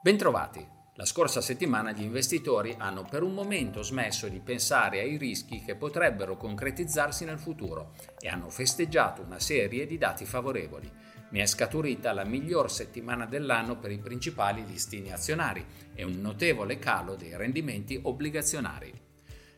Bentrovati! 0.00 0.64
La 0.94 1.04
scorsa 1.04 1.40
settimana 1.40 1.90
gli 1.90 2.02
investitori 2.02 2.72
hanno 2.78 3.02
per 3.02 3.24
un 3.24 3.34
momento 3.34 3.82
smesso 3.82 4.28
di 4.28 4.38
pensare 4.38 5.00
ai 5.00 5.16
rischi 5.16 5.60
che 5.60 5.74
potrebbero 5.74 6.36
concretizzarsi 6.36 7.24
nel 7.24 7.40
futuro 7.40 7.94
e 8.20 8.28
hanno 8.28 8.48
festeggiato 8.48 9.22
una 9.22 9.40
serie 9.40 9.86
di 9.86 9.98
dati 9.98 10.24
favorevoli. 10.24 10.88
Ne 11.30 11.42
è 11.42 11.46
scaturita 11.46 12.12
la 12.12 12.24
miglior 12.24 12.70
settimana 12.70 13.26
dell'anno 13.26 13.76
per 13.76 13.90
i 13.90 13.98
principali 13.98 14.64
listini 14.64 15.12
azionari 15.12 15.66
e 15.92 16.04
un 16.04 16.20
notevole 16.20 16.78
calo 16.78 17.16
dei 17.16 17.36
rendimenti 17.36 17.98
obbligazionari. 18.00 18.92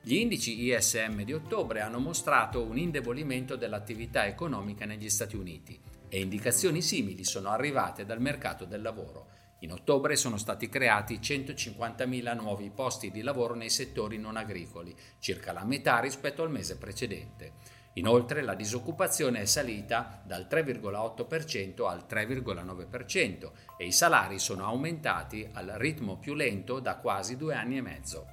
Gli 0.00 0.14
indici 0.14 0.62
ISM 0.66 1.22
di 1.24 1.32
ottobre 1.32 1.80
hanno 1.80 1.98
mostrato 1.98 2.62
un 2.62 2.78
indebolimento 2.78 3.56
dell'attività 3.56 4.24
economica 4.24 4.84
negli 4.84 5.10
Stati 5.10 5.34
Uniti 5.34 5.80
e 6.08 6.20
indicazioni 6.20 6.80
simili 6.80 7.24
sono 7.24 7.48
arrivate 7.48 8.04
dal 8.04 8.20
mercato 8.20 8.64
del 8.64 8.82
lavoro. 8.82 9.46
In 9.60 9.72
ottobre 9.72 10.14
sono 10.14 10.36
stati 10.36 10.68
creati 10.68 11.18
150.000 11.18 12.36
nuovi 12.36 12.70
posti 12.70 13.10
di 13.10 13.22
lavoro 13.22 13.54
nei 13.54 13.70
settori 13.70 14.16
non 14.16 14.36
agricoli, 14.36 14.94
circa 15.18 15.52
la 15.52 15.64
metà 15.64 15.98
rispetto 15.98 16.42
al 16.42 16.50
mese 16.50 16.76
precedente. 16.76 17.54
Inoltre 17.94 18.42
la 18.42 18.54
disoccupazione 18.54 19.40
è 19.40 19.44
salita 19.44 20.22
dal 20.24 20.46
3,8% 20.48 21.88
al 21.88 22.04
3,9% 22.08 23.50
e 23.76 23.86
i 23.86 23.92
salari 23.92 24.38
sono 24.38 24.64
aumentati 24.64 25.48
al 25.52 25.66
ritmo 25.76 26.18
più 26.18 26.34
lento 26.34 26.78
da 26.78 26.96
quasi 26.96 27.36
due 27.36 27.54
anni 27.54 27.78
e 27.78 27.82
mezzo. 27.82 28.26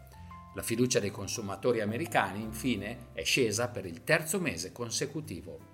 La 0.54 0.62
fiducia 0.62 1.00
dei 1.00 1.10
consumatori 1.10 1.82
americani, 1.82 2.42
infine, 2.42 3.08
è 3.14 3.24
scesa 3.24 3.70
per 3.70 3.88
il 3.88 4.04
terzo 4.04 4.40
mese 4.40 4.72
consecutivo. 4.72 5.74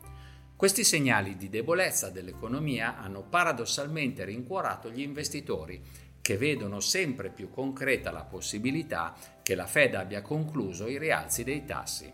Questi 0.61 0.83
segnali 0.83 1.38
di 1.38 1.49
debolezza 1.49 2.11
dell'economia 2.11 2.95
hanno 2.99 3.23
paradossalmente 3.23 4.23
rincuorato 4.25 4.91
gli 4.91 5.02
investitori, 5.02 5.81
che 6.22 6.38
vedono 6.38 6.80
sempre 6.81 7.31
più 7.31 7.49
concreta 7.49 8.11
la 8.11 8.25
possibilità 8.25 9.16
che 9.41 9.55
la 9.55 9.66
Fed 9.66 9.95
abbia 9.95 10.21
concluso 10.21 10.88
i 10.88 10.99
rialzi 10.99 11.44
dei 11.44 11.66
tassi. 11.66 12.13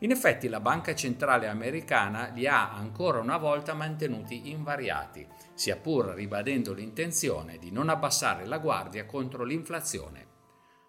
In 0.00 0.10
effetti 0.10 0.48
la 0.48 0.58
Banca 0.58 0.96
Centrale 0.96 1.46
Americana 1.46 2.32
li 2.34 2.48
ha 2.48 2.74
ancora 2.74 3.20
una 3.20 3.36
volta 3.36 3.72
mantenuti 3.72 4.50
invariati, 4.50 5.24
sia 5.54 5.76
pur 5.76 6.06
ribadendo 6.06 6.72
l'intenzione 6.72 7.56
di 7.58 7.70
non 7.70 7.88
abbassare 7.88 8.46
la 8.46 8.58
guardia 8.58 9.06
contro 9.06 9.44
l'inflazione. 9.44 10.26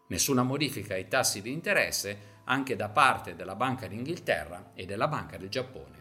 Nessuna 0.07 0.41
modifica 0.41 0.95
ai 0.95 1.07
tassi 1.07 1.43
di 1.43 1.51
interesse 1.51 2.39
anche 2.45 2.75
da 2.75 2.89
parte 2.89 3.35
della 3.35 3.53
Banca 3.53 3.85
d'Inghilterra 3.85 4.71
e 4.73 4.85
della 4.87 5.07
Banca 5.07 5.37
del 5.37 5.49
Giappone. 5.49 6.00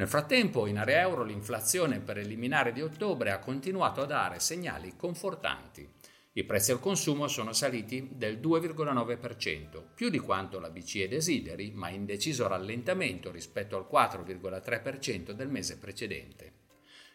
Nel 0.00 0.08
frattempo, 0.08 0.66
in 0.66 0.78
area 0.78 1.00
euro, 1.00 1.24
l'inflazione 1.24 2.00
preliminare 2.00 2.72
di 2.72 2.80
ottobre 2.80 3.32
ha 3.32 3.38
continuato 3.38 4.00
a 4.00 4.06
dare 4.06 4.40
segnali 4.40 4.94
confortanti. 4.96 5.86
I 6.32 6.44
prezzi 6.44 6.72
al 6.72 6.80
consumo 6.80 7.28
sono 7.28 7.52
saliti 7.52 8.08
del 8.10 8.38
2,9%, 8.38 9.82
più 9.94 10.08
di 10.08 10.18
quanto 10.18 10.58
la 10.58 10.70
BCE 10.70 11.06
desideri, 11.06 11.72
ma 11.72 11.90
in 11.90 12.06
deciso 12.06 12.48
rallentamento 12.48 13.30
rispetto 13.30 13.76
al 13.76 13.86
4,3% 13.92 15.32
del 15.32 15.50
mese 15.50 15.76
precedente. 15.76 16.52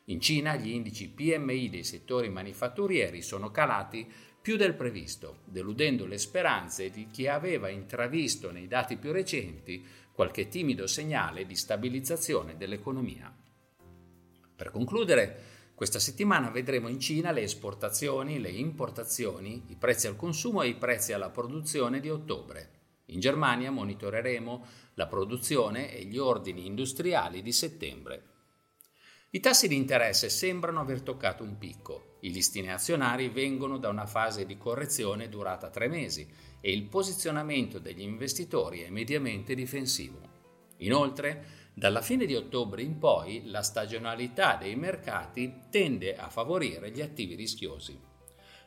In 0.09 0.21
Cina 0.21 0.55
gli 0.55 0.69
indici 0.69 1.09
PMI 1.09 1.71
dei 1.71 1.83
settori 1.83 2.29
manifatturieri 2.29 3.23
sono 3.23 3.49
calati 3.49 4.07
più 4.45 4.57
del 4.57 4.75
previsto, 4.75 5.39
deludendo 5.45 6.05
le 6.05 6.19
speranze 6.19 6.91
di 6.91 7.07
chi 7.07 7.25
aveva 7.25 7.67
intravisto 7.67 8.51
nei 8.51 8.67
dati 8.67 8.95
più 8.95 9.11
recenti 9.11 9.83
qualche 10.13 10.49
timido 10.49 10.85
segnale 10.85 11.47
di 11.47 11.55
stabilizzazione 11.55 12.55
dell'economia. 12.55 13.35
Per 14.55 14.69
concludere, 14.69 15.71
questa 15.73 15.97
settimana 15.97 16.51
vedremo 16.51 16.89
in 16.89 16.99
Cina 16.99 17.31
le 17.31 17.41
esportazioni, 17.41 18.39
le 18.39 18.51
importazioni, 18.51 19.63
i 19.69 19.77
prezzi 19.77 20.05
al 20.05 20.15
consumo 20.15 20.61
e 20.61 20.67
i 20.67 20.75
prezzi 20.75 21.11
alla 21.11 21.31
produzione 21.31 21.99
di 21.99 22.11
ottobre. 22.11 22.69
In 23.05 23.19
Germania 23.19 23.71
monitoreremo 23.71 24.65
la 24.93 25.07
produzione 25.07 25.91
e 25.91 26.03
gli 26.03 26.19
ordini 26.19 26.67
industriali 26.67 27.41
di 27.41 27.51
settembre. 27.51 28.23
I 29.31 29.39
tassi 29.39 29.67
di 29.67 29.75
interesse 29.75 30.29
sembrano 30.29 30.81
aver 30.81 31.01
toccato 31.01 31.41
un 31.41 31.57
picco. 31.57 32.14
I 32.25 32.31
listini 32.31 32.71
azionari 32.71 33.29
vengono 33.29 33.77
da 33.77 33.89
una 33.89 34.07
fase 34.07 34.47
di 34.47 34.57
correzione 34.57 35.29
durata 35.29 35.69
tre 35.69 35.87
mesi 35.87 36.27
e 36.59 36.71
il 36.71 36.85
posizionamento 36.85 37.77
degli 37.77 38.01
investitori 38.01 38.81
è 38.81 38.89
mediamente 38.89 39.53
difensivo. 39.53 40.21
Inoltre, 40.77 41.69
dalla 41.75 42.01
fine 42.01 42.25
di 42.25 42.33
ottobre 42.33 42.81
in 42.81 42.97
poi 42.97 43.43
la 43.45 43.61
stagionalità 43.61 44.55
dei 44.55 44.75
mercati 44.75 45.65
tende 45.69 46.15
a 46.15 46.27
favorire 46.29 46.89
gli 46.89 47.01
attivi 47.01 47.35
rischiosi. 47.35 47.95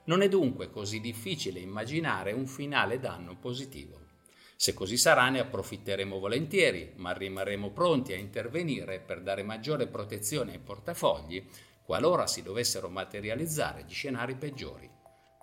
Non 0.05 0.23
è 0.23 0.29
dunque 0.29 0.71
così 0.71 1.01
difficile 1.01 1.59
immaginare 1.59 2.31
un 2.31 2.47
finale 2.47 3.01
d'anno 3.01 3.39
positivo. 3.39 4.07
Se 4.55 4.73
così 4.73 4.97
sarà 4.97 5.29
ne 5.31 5.41
approfitteremo 5.41 6.21
volentieri, 6.21 6.93
ma 6.97 7.13
rimarremo 7.13 7.73
pronti 7.73 8.13
a 8.13 8.17
intervenire 8.17 9.01
per 9.01 9.21
dare 9.21 9.43
maggiore 9.43 9.89
protezione 9.89 10.53
ai 10.53 10.59
portafogli 10.61 11.45
qualora 11.89 12.27
si 12.27 12.43
dovessero 12.43 12.91
materializzare 12.91 13.83
gli 13.85 13.95
scenari 13.95 14.35
peggiori. 14.35 14.91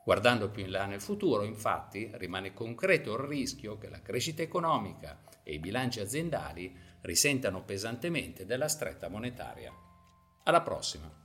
Guardando 0.04 0.52
più 0.52 0.64
in 0.64 0.70
là 0.70 0.86
nel 0.86 1.02
futuro, 1.02 1.42
infatti, 1.42 2.12
rimane 2.14 2.54
concreto 2.54 3.14
il 3.14 3.28
rischio 3.28 3.80
che 3.80 3.90
la 3.90 4.00
crescita 4.00 4.44
economica 4.44 5.24
e 5.42 5.54
i 5.54 5.60
bilanci 5.60 6.02
aziendali 6.02 6.72
risentano 7.02 7.64
pesantemente 7.64 8.46
della 8.46 8.68
stretta 8.68 9.10
monetaria. 9.10 9.74
Alla 10.44 10.62
prossima! 10.62 11.25